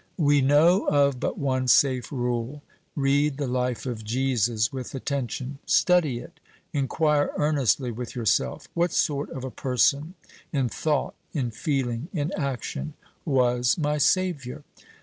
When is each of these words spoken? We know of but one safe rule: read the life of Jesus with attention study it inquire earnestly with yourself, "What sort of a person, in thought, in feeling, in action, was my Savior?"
We 0.17 0.41
know 0.41 0.87
of 0.87 1.19
but 1.19 1.37
one 1.37 1.67
safe 1.67 2.11
rule: 2.11 2.63
read 2.95 3.37
the 3.37 3.45
life 3.45 3.85
of 3.85 4.03
Jesus 4.03 4.73
with 4.73 4.95
attention 4.95 5.59
study 5.67 6.17
it 6.17 6.39
inquire 6.73 7.29
earnestly 7.37 7.91
with 7.91 8.15
yourself, 8.15 8.67
"What 8.73 8.91
sort 8.91 9.29
of 9.29 9.43
a 9.43 9.51
person, 9.51 10.15
in 10.51 10.69
thought, 10.69 11.13
in 11.33 11.51
feeling, 11.51 12.07
in 12.13 12.31
action, 12.35 12.95
was 13.25 13.77
my 13.77 13.99
Savior?" 13.99 14.63